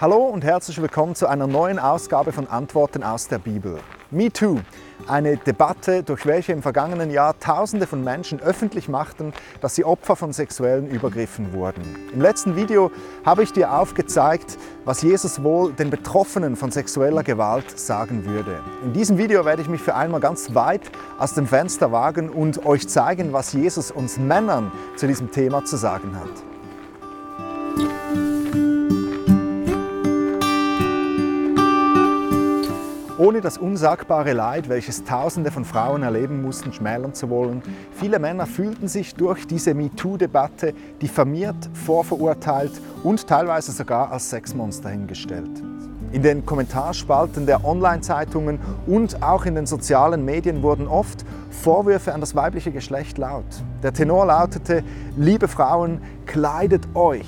Hallo 0.00 0.18
und 0.26 0.44
herzlich 0.44 0.80
willkommen 0.80 1.16
zu 1.16 1.26
einer 1.26 1.48
neuen 1.48 1.80
Ausgabe 1.80 2.30
von 2.30 2.46
Antworten 2.46 3.02
aus 3.02 3.26
der 3.26 3.40
Bibel. 3.40 3.80
Me 4.12 4.32
Too, 4.32 4.60
eine 5.08 5.38
Debatte, 5.38 6.04
durch 6.04 6.24
welche 6.24 6.52
im 6.52 6.62
vergangenen 6.62 7.10
Jahr 7.10 7.36
Tausende 7.40 7.84
von 7.88 8.04
Menschen 8.04 8.38
öffentlich 8.38 8.88
machten, 8.88 9.32
dass 9.60 9.74
sie 9.74 9.84
Opfer 9.84 10.14
von 10.14 10.32
sexuellen 10.32 10.88
Übergriffen 10.88 11.52
wurden. 11.52 11.82
Im 12.14 12.20
letzten 12.20 12.54
Video 12.54 12.92
habe 13.26 13.42
ich 13.42 13.52
dir 13.52 13.72
aufgezeigt, 13.72 14.56
was 14.84 15.02
Jesus 15.02 15.42
wohl 15.42 15.72
den 15.72 15.90
Betroffenen 15.90 16.54
von 16.54 16.70
sexueller 16.70 17.24
Gewalt 17.24 17.76
sagen 17.76 18.24
würde. 18.24 18.60
In 18.84 18.92
diesem 18.92 19.18
Video 19.18 19.44
werde 19.44 19.62
ich 19.62 19.68
mich 19.68 19.82
für 19.82 19.96
einmal 19.96 20.20
ganz 20.20 20.54
weit 20.54 20.92
aus 21.18 21.34
dem 21.34 21.48
Fenster 21.48 21.90
wagen 21.90 22.30
und 22.30 22.64
euch 22.64 22.88
zeigen, 22.88 23.32
was 23.32 23.52
Jesus 23.52 23.90
uns 23.90 24.16
Männern 24.16 24.70
zu 24.94 25.08
diesem 25.08 25.32
Thema 25.32 25.64
zu 25.64 25.76
sagen 25.76 26.14
hat. 26.14 26.57
Ohne 33.18 33.40
das 33.40 33.58
unsagbare 33.58 34.32
Leid, 34.32 34.68
welches 34.68 35.04
Tausende 35.04 35.50
von 35.50 35.64
Frauen 35.64 36.02
erleben 36.02 36.40
mussten, 36.40 36.72
schmälern 36.72 37.14
zu 37.14 37.28
wollen. 37.28 37.62
Viele 37.92 38.18
Männer 38.18 38.46
fühlten 38.46 38.86
sich 38.86 39.14
durch 39.14 39.46
diese 39.46 39.74
MeToo-Debatte 39.74 40.72
diffamiert, 41.02 41.68
vorverurteilt 41.72 42.72
und 43.02 43.26
teilweise 43.26 43.72
sogar 43.72 44.12
als 44.12 44.30
Sexmonster 44.30 44.90
hingestellt. 44.90 45.62
In 46.10 46.22
den 46.22 46.46
Kommentarspalten 46.46 47.44
der 47.44 47.66
Online-Zeitungen 47.66 48.58
und 48.86 49.22
auch 49.22 49.44
in 49.44 49.56
den 49.56 49.66
sozialen 49.66 50.24
Medien 50.24 50.62
wurden 50.62 50.86
oft 50.86 51.26
Vorwürfe 51.50 52.14
an 52.14 52.20
das 52.20 52.34
weibliche 52.34 52.70
Geschlecht 52.70 53.18
laut. 53.18 53.44
Der 53.82 53.92
Tenor 53.92 54.26
lautete, 54.26 54.84
liebe 55.16 55.48
Frauen, 55.48 56.00
kleidet 56.24 56.88
euch, 56.94 57.26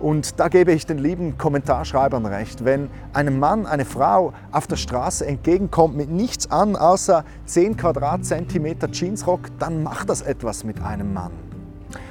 und 0.00 0.38
da 0.38 0.48
gebe 0.48 0.72
ich 0.72 0.86
den 0.86 0.98
lieben 0.98 1.38
Kommentarschreibern 1.38 2.26
recht. 2.26 2.64
Wenn 2.64 2.90
einem 3.12 3.38
Mann, 3.38 3.66
eine 3.66 3.84
Frau 3.84 4.32
auf 4.52 4.66
der 4.66 4.76
Straße 4.76 5.26
entgegenkommt 5.26 5.96
mit 5.96 6.10
nichts 6.10 6.50
an 6.50 6.76
außer 6.76 7.24
10 7.46 7.76
Quadratzentimeter 7.76 8.88
Jeansrock, 8.90 9.48
dann 9.58 9.82
macht 9.82 10.10
das 10.10 10.22
etwas 10.22 10.64
mit 10.64 10.82
einem 10.82 11.12
Mann. 11.12 11.45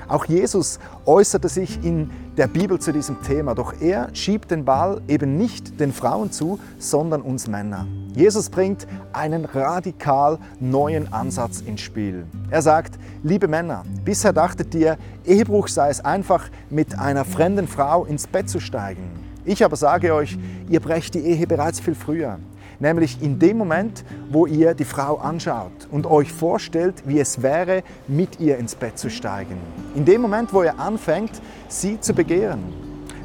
Auch 0.08 0.25
Jesus 0.25 0.80
äußerte 1.06 1.50
sich 1.50 1.84
in 1.84 2.09
der 2.38 2.48
Bibel 2.48 2.80
zu 2.80 2.92
diesem 2.92 3.22
Thema, 3.22 3.56
doch 3.56 3.73
er 3.80 4.09
schiebt 4.14 4.52
den 4.52 4.66
Ball 4.66 5.02
eben 5.08 5.38
nicht 5.38 5.80
den 5.80 5.92
Frauen 5.94 6.31
zu, 6.31 6.59
sondern 6.78 7.22
uns 7.22 7.48
Männer. 7.48 7.88
Jesus 8.14 8.50
bringt 8.50 8.88
einen 9.14 9.45
radikal 9.45 10.38
neuen 10.59 11.11
Ansatz 11.11 11.61
ins 11.61 11.81
Spiel. 11.81 12.26
Er 12.50 12.61
sagt, 12.61 13.00
liebe 13.23 13.48
Männer, 13.48 13.83
bisher 14.03 14.33
dachtet 14.33 14.76
ihr, 14.76 14.98
Ehebruch 15.26 15.67
sei 15.67 15.89
es 15.89 16.03
einfach, 16.03 16.50
mit 16.70 17.00
einer 17.00 17.26
fremden 17.26 17.67
Frau 17.67 18.06
ins 18.06 18.28
Bett 18.28 18.50
zu 18.50 18.59
steigen. 18.59 19.09
Ich 19.44 19.64
aber 19.64 19.76
sage 19.76 20.14
euch, 20.14 20.38
ihr 20.70 20.80
brecht 20.80 21.14
die 21.14 21.20
Ehe 21.20 21.48
bereits 21.48 21.80
viel 21.80 21.95
früher 21.95 22.39
nämlich 22.79 23.21
in 23.21 23.39
dem 23.39 23.57
Moment, 23.57 24.03
wo 24.29 24.45
ihr 24.45 24.73
die 24.73 24.85
Frau 24.85 25.17
anschaut 25.17 25.87
und 25.91 26.05
euch 26.05 26.31
vorstellt, 26.31 27.03
wie 27.05 27.19
es 27.19 27.41
wäre, 27.41 27.83
mit 28.07 28.39
ihr 28.39 28.57
ins 28.57 28.75
Bett 28.75 28.97
zu 28.97 29.09
steigen. 29.09 29.57
In 29.95 30.05
dem 30.05 30.21
Moment, 30.21 30.53
wo 30.53 30.63
ihr 30.63 30.79
anfängt, 30.79 31.31
sie 31.67 31.99
zu 31.99 32.13
begehren. 32.13 32.63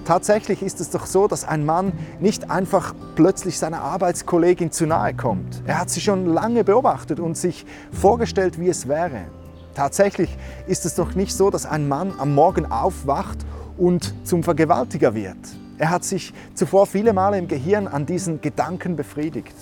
Tatsächlich 0.04 0.62
ist 0.62 0.80
es 0.80 0.90
doch 0.90 1.06
so, 1.06 1.28
dass 1.28 1.44
ein 1.44 1.64
Mann 1.64 1.92
nicht 2.18 2.50
einfach 2.50 2.94
plötzlich 3.14 3.58
seiner 3.58 3.82
Arbeitskollegin 3.82 4.72
zu 4.72 4.86
nahe 4.86 5.14
kommt. 5.14 5.62
Er 5.66 5.78
hat 5.78 5.90
sie 5.90 6.00
schon 6.00 6.26
lange 6.26 6.64
beobachtet 6.64 7.20
und 7.20 7.36
sich 7.36 7.64
vorgestellt, 7.92 8.58
wie 8.58 8.68
es 8.68 8.88
wäre. 8.88 9.26
Tatsächlich 9.74 10.36
ist 10.66 10.84
es 10.84 10.96
doch 10.96 11.14
nicht 11.14 11.36
so, 11.36 11.50
dass 11.50 11.64
ein 11.64 11.86
Mann 11.86 12.14
am 12.18 12.34
Morgen 12.34 12.70
aufwacht 12.72 13.38
und 13.78 14.14
zum 14.26 14.42
Vergewaltiger 14.42 15.14
wird. 15.14 15.36
Er 15.80 15.88
hat 15.88 16.04
sich 16.04 16.34
zuvor 16.52 16.86
viele 16.86 17.14
Male 17.14 17.38
im 17.38 17.48
Gehirn 17.48 17.88
an 17.88 18.04
diesen 18.04 18.42
Gedanken 18.42 18.96
befriedigt. 18.96 19.54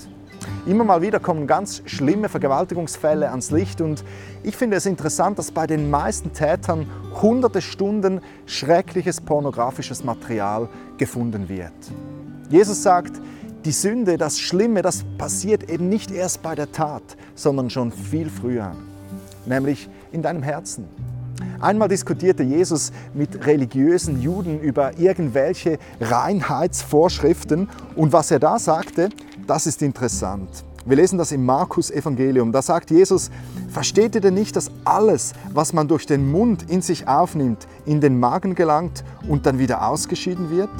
Immer 0.66 0.82
mal 0.82 1.00
wieder 1.00 1.20
kommen 1.20 1.46
ganz 1.46 1.80
schlimme 1.86 2.28
Vergewaltigungsfälle 2.28 3.30
ans 3.30 3.52
Licht 3.52 3.80
und 3.80 4.02
ich 4.42 4.56
finde 4.56 4.78
es 4.78 4.86
interessant, 4.86 5.38
dass 5.38 5.52
bei 5.52 5.68
den 5.68 5.90
meisten 5.90 6.32
Tätern 6.32 6.90
hunderte 7.22 7.62
Stunden 7.62 8.20
schreckliches 8.46 9.20
pornografisches 9.20 10.02
Material 10.02 10.68
gefunden 10.96 11.48
wird. 11.48 11.72
Jesus 12.50 12.82
sagt, 12.82 13.12
die 13.64 13.70
Sünde, 13.70 14.16
das 14.18 14.40
Schlimme, 14.40 14.82
das 14.82 15.04
passiert 15.18 15.70
eben 15.70 15.88
nicht 15.88 16.10
erst 16.10 16.42
bei 16.42 16.56
der 16.56 16.72
Tat, 16.72 17.16
sondern 17.36 17.70
schon 17.70 17.92
viel 17.92 18.28
früher, 18.28 18.72
nämlich 19.46 19.88
in 20.10 20.22
deinem 20.22 20.42
Herzen. 20.42 20.88
Einmal 21.60 21.88
diskutierte 21.88 22.42
Jesus 22.42 22.92
mit 23.14 23.46
religiösen 23.46 24.20
Juden 24.20 24.60
über 24.60 24.98
irgendwelche 24.98 25.78
Reinheitsvorschriften 26.00 27.68
und 27.96 28.12
was 28.12 28.30
er 28.30 28.38
da 28.38 28.58
sagte, 28.58 29.08
das 29.46 29.66
ist 29.66 29.82
interessant. 29.82 30.64
Wir 30.84 30.96
lesen 30.96 31.18
das 31.18 31.32
im 31.32 31.44
Markus 31.44 31.90
Evangelium. 31.90 32.50
Da 32.50 32.62
sagt 32.62 32.90
Jesus, 32.90 33.30
versteht 33.68 34.14
ihr 34.14 34.20
denn 34.22 34.34
nicht, 34.34 34.56
dass 34.56 34.70
alles, 34.84 35.34
was 35.52 35.72
man 35.72 35.86
durch 35.86 36.06
den 36.06 36.30
Mund 36.30 36.70
in 36.70 36.80
sich 36.80 37.06
aufnimmt, 37.06 37.66
in 37.84 38.00
den 38.00 38.18
Magen 38.18 38.54
gelangt 38.54 39.04
und 39.28 39.44
dann 39.44 39.58
wieder 39.58 39.86
ausgeschieden 39.86 40.50
wird? 40.50 40.70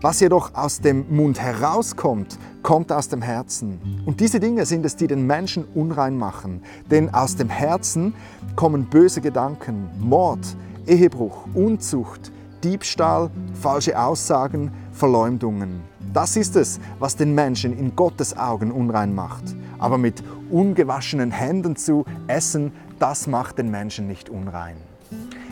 Was 0.00 0.20
jedoch 0.20 0.54
aus 0.54 0.80
dem 0.80 1.14
Mund 1.14 1.40
herauskommt, 1.40 2.38
kommt 2.62 2.90
aus 2.90 3.08
dem 3.08 3.22
Herzen. 3.22 4.02
Und 4.06 4.20
diese 4.20 4.40
Dinge 4.40 4.64
sind 4.64 4.84
es, 4.86 4.96
die 4.96 5.06
den 5.06 5.26
Menschen 5.26 5.64
unrein 5.74 6.16
machen. 6.16 6.62
Denn 6.90 7.12
aus 7.12 7.36
dem 7.36 7.48
Herzen 7.48 8.14
kommen 8.56 8.86
böse 8.86 9.20
Gedanken, 9.20 9.90
Mord, 9.98 10.56
Ehebruch, 10.86 11.46
Unzucht, 11.54 12.32
Diebstahl, 12.64 13.30
falsche 13.60 13.98
Aussagen, 13.98 14.70
Verleumdungen. 14.92 15.82
Das 16.12 16.36
ist 16.36 16.56
es, 16.56 16.78
was 16.98 17.16
den 17.16 17.34
Menschen 17.34 17.76
in 17.76 17.96
Gottes 17.96 18.36
Augen 18.36 18.70
unrein 18.70 19.14
macht. 19.14 19.44
Aber 19.78 19.98
mit 19.98 20.22
ungewaschenen 20.50 21.30
Händen 21.30 21.76
zu 21.76 22.04
essen, 22.26 22.72
das 22.98 23.26
macht 23.26 23.58
den 23.58 23.70
Menschen 23.70 24.06
nicht 24.06 24.28
unrein. 24.28 24.76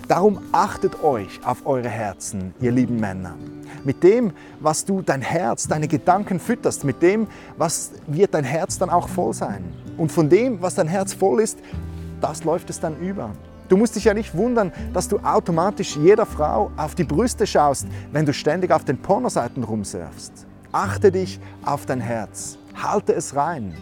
Darum 0.06 0.38
achtet 0.52 1.02
euch 1.02 1.40
auf 1.44 1.66
eure 1.66 1.88
Herzen, 1.88 2.54
ihr 2.60 2.72
lieben 2.72 2.98
Männer. 3.00 3.34
Mit 3.84 4.02
dem, 4.02 4.32
was 4.60 4.84
du 4.84 5.02
dein 5.02 5.22
Herz, 5.22 5.66
deine 5.66 5.88
Gedanken 5.88 6.38
fütterst, 6.38 6.84
mit 6.84 7.02
dem, 7.02 7.26
was 7.56 7.92
wird 8.06 8.34
dein 8.34 8.44
Herz 8.44 8.78
dann 8.78 8.90
auch 8.90 9.08
voll 9.08 9.32
sein. 9.32 9.64
Und 9.96 10.12
von 10.12 10.28
dem, 10.28 10.60
was 10.60 10.74
dein 10.74 10.88
Herz 10.88 11.14
voll 11.14 11.40
ist, 11.40 11.58
das 12.20 12.44
läuft 12.44 12.70
es 12.70 12.80
dann 12.80 12.98
über. 13.00 13.30
Du 13.68 13.76
musst 13.76 13.94
dich 13.94 14.04
ja 14.04 14.14
nicht 14.14 14.34
wundern, 14.34 14.72
dass 14.92 15.08
du 15.08 15.18
automatisch 15.20 15.96
jeder 15.96 16.26
Frau 16.26 16.72
auf 16.76 16.94
die 16.96 17.04
Brüste 17.04 17.46
schaust, 17.46 17.86
wenn 18.10 18.26
du 18.26 18.32
ständig 18.32 18.72
auf 18.72 18.84
den 18.84 18.98
Pornoseiten 18.98 19.62
rumsurfst. 19.62 20.32
Achte 20.72 21.12
dich 21.12 21.40
auf 21.64 21.86
dein 21.86 22.00
Herz. 22.00 22.58
Halte 22.74 23.14
es 23.14 23.36
rein. 23.36 23.74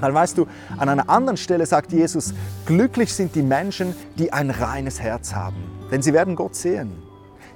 Weil 0.00 0.12
weißt 0.12 0.38
du, 0.38 0.46
an 0.78 0.88
einer 0.88 1.08
anderen 1.08 1.36
Stelle 1.36 1.66
sagt 1.66 1.92
Jesus, 1.92 2.34
glücklich 2.66 3.12
sind 3.12 3.34
die 3.34 3.42
Menschen, 3.42 3.94
die 4.18 4.32
ein 4.32 4.50
reines 4.50 5.00
Herz 5.00 5.34
haben, 5.34 5.56
denn 5.90 6.02
sie 6.02 6.12
werden 6.12 6.34
Gott 6.34 6.54
sehen. 6.54 6.92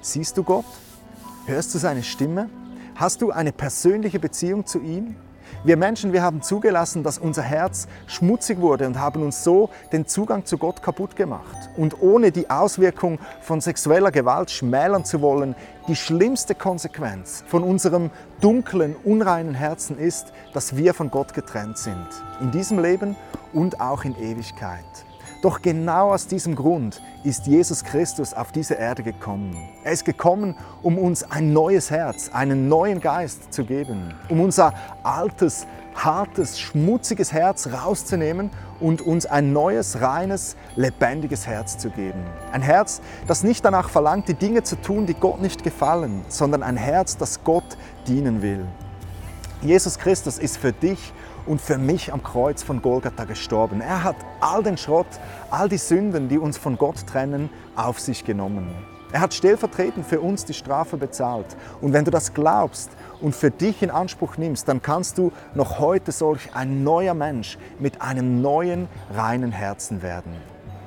Siehst 0.01 0.37
du 0.37 0.43
Gott? 0.43 0.65
Hörst 1.45 1.73
du 1.73 1.79
seine 1.79 2.03
Stimme? 2.03 2.49
Hast 2.95 3.21
du 3.21 3.31
eine 3.31 3.51
persönliche 3.51 4.19
Beziehung 4.19 4.65
zu 4.65 4.79
ihm? 4.79 5.15
Wir 5.63 5.77
Menschen, 5.77 6.13
wir 6.13 6.21
haben 6.21 6.41
zugelassen, 6.41 7.03
dass 7.03 7.17
unser 7.17 7.41
Herz 7.41 7.87
schmutzig 8.07 8.59
wurde 8.61 8.85
und 8.85 8.99
haben 8.99 9.23
uns 9.23 9.43
so 9.43 9.69
den 9.91 10.05
Zugang 10.05 10.45
zu 10.45 10.57
Gott 10.57 10.81
kaputt 10.81 11.15
gemacht. 11.15 11.69
Und 11.75 12.01
ohne 12.01 12.31
die 12.31 12.49
Auswirkung 12.49 13.19
von 13.41 13.59
sexueller 13.59 14.11
Gewalt 14.11 14.51
schmälern 14.51 15.05
zu 15.05 15.21
wollen, 15.21 15.55
die 15.87 15.95
schlimmste 15.95 16.55
Konsequenz 16.55 17.43
von 17.47 17.63
unserem 17.63 18.11
dunklen, 18.41 18.95
unreinen 19.03 19.55
Herzen 19.55 19.97
ist, 19.97 20.31
dass 20.53 20.77
wir 20.77 20.93
von 20.93 21.09
Gott 21.09 21.33
getrennt 21.33 21.77
sind. 21.77 22.07
In 22.41 22.51
diesem 22.51 22.79
Leben 22.79 23.15
und 23.51 23.81
auch 23.81 24.05
in 24.05 24.15
Ewigkeit. 24.15 25.08
Doch 25.41 25.61
genau 25.61 26.11
aus 26.11 26.27
diesem 26.27 26.53
Grund 26.53 27.01
ist 27.23 27.47
Jesus 27.47 27.85
Christus 27.85 28.33
auf 28.33 28.51
diese 28.51 28.73
Erde 28.73 29.03
gekommen. 29.03 29.55
Er 29.85 29.93
ist 29.93 30.03
gekommen, 30.03 30.55
um 30.81 30.97
uns 30.97 31.23
ein 31.23 31.53
neues 31.53 31.89
Herz, 31.91 32.29
einen 32.33 32.67
neuen 32.67 32.99
Geist 32.99 33.53
zu 33.53 33.63
geben, 33.63 34.13
um 34.27 34.41
unser 34.41 34.73
altes, 35.01 35.65
hartes, 35.95 36.59
schmutziges 36.59 37.31
Herz 37.31 37.67
rauszunehmen 37.67 38.49
und 38.81 39.01
uns 39.01 39.25
ein 39.25 39.53
neues, 39.53 40.01
reines, 40.01 40.57
lebendiges 40.75 41.47
Herz 41.47 41.77
zu 41.77 41.89
geben. 41.89 42.25
Ein 42.51 42.61
Herz, 42.61 42.99
das 43.25 43.43
nicht 43.43 43.63
danach 43.63 43.89
verlangt, 43.89 44.27
die 44.27 44.33
Dinge 44.33 44.63
zu 44.63 44.75
tun, 44.75 45.05
die 45.05 45.13
Gott 45.13 45.41
nicht 45.41 45.63
gefallen, 45.63 46.25
sondern 46.27 46.63
ein 46.63 46.75
Herz, 46.75 47.15
das 47.15 47.45
Gott 47.45 47.77
dienen 48.07 48.41
will. 48.41 48.65
Jesus 49.61 49.99
Christus 49.99 50.37
ist 50.37 50.57
für 50.57 50.71
dich 50.71 51.11
und 51.45 51.59
für 51.59 51.77
mich 51.77 52.13
am 52.13 52.23
Kreuz 52.23 52.63
von 52.63 52.81
Golgatha 52.81 53.25
gestorben. 53.25 53.81
Er 53.81 54.05
hat 54.05 54.15
all 54.39 54.63
den 54.63 54.77
Schrott, 54.77 55.07
all 55.51 55.67
die 55.67 55.77
Sünden, 55.77 56.29
die 56.29 56.37
uns 56.37 56.57
von 56.57 56.77
Gott 56.77 57.05
trennen, 57.05 57.49
auf 57.75 57.99
sich 57.99 58.23
genommen. 58.23 58.69
Er 59.11 59.19
hat 59.19 59.33
stellvertretend 59.33 60.05
für 60.05 60.21
uns 60.21 60.45
die 60.45 60.53
Strafe 60.53 60.95
bezahlt. 60.95 61.57
Und 61.81 61.91
wenn 61.91 62.05
du 62.05 62.11
das 62.11 62.33
glaubst 62.33 62.91
und 63.19 63.35
für 63.35 63.51
dich 63.51 63.81
in 63.81 63.89
Anspruch 63.89 64.37
nimmst, 64.37 64.67
dann 64.69 64.81
kannst 64.81 65.17
du 65.17 65.33
noch 65.55 65.79
heute 65.79 66.13
solch 66.13 66.55
ein 66.55 66.85
neuer 66.85 67.15
Mensch 67.15 67.57
mit 67.79 68.01
einem 68.01 68.41
neuen, 68.41 68.87
reinen 69.13 69.51
Herzen 69.51 70.01
werden. 70.01 70.31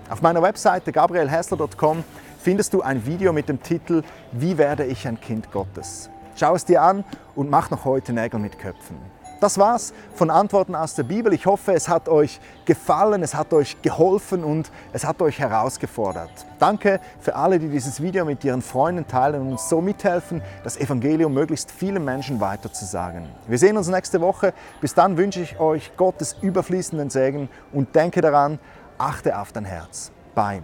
Auf 0.09 0.23
meiner 0.23 0.41
Webseite 0.41 0.93
gabrielhessler.com 0.93 2.05
findest 2.39 2.73
du 2.73 2.81
ein 2.81 3.05
Video 3.05 3.35
mit 3.35 3.49
dem 3.51 3.63
Titel 3.63 4.03
Wie 4.31 4.57
werde 4.57 4.87
ich 4.87 5.07
ein 5.07 5.21
Kind 5.21 5.51
Gottes? 5.53 6.09
Schau 6.37 6.55
es 6.55 6.65
dir 6.65 6.83
an 6.83 7.05
und 7.35 7.51
mach 7.51 7.71
noch 7.71 7.85
heute 7.85 8.13
Nägel 8.13 8.41
mit 8.41 8.59
Köpfen. 8.59 8.97
Das 9.43 9.59
war's 9.59 9.93
von 10.15 10.31
Antworten 10.31 10.77
aus 10.77 10.95
der 10.95 11.03
Bibel. 11.03 11.33
Ich 11.33 11.47
hoffe, 11.47 11.73
es 11.73 11.89
hat 11.89 12.09
euch 12.09 12.39
gefallen, 12.65 13.25
es 13.25 13.35
hat 13.35 13.53
euch 13.53 13.83
geholfen 13.83 14.45
und 14.45 14.71
es 14.93 15.05
hat 15.05 15.21
euch 15.21 15.41
herausgefordert. 15.41 16.31
Danke 16.61 17.01
für 17.19 17.35
alle, 17.35 17.59
die 17.59 17.69
dieses 17.69 18.01
Video 18.01 18.25
mit 18.25 18.45
ihren 18.45 18.63
Freunden 18.63 19.05
teilen 19.09 19.41
und 19.41 19.51
uns 19.51 19.69
so 19.69 19.81
mithelfen, 19.81 20.43
das 20.63 20.77
Evangelium 20.77 21.35
möglichst 21.35 21.73
vielen 21.73 22.05
Menschen 22.05 22.41
weiterzusagen. 22.41 23.25
Wir 23.49 23.59
sehen 23.59 23.77
uns 23.77 23.89
nächste 23.89 24.21
Woche. 24.21 24.55
Bis 24.81 24.95
dann 24.95 25.17
wünsche 25.17 25.41
ich 25.41 25.59
euch 25.59 25.91
Gottes 25.97 26.37
überfließenden 26.41 27.11
Segen 27.11 27.49
und 27.73 27.97
denke 27.97 28.21
daran, 28.21 28.61
achte 28.97 29.37
auf 29.37 29.51
dein 29.51 29.65
Herz. 29.65 30.13
Bye. 30.37 30.63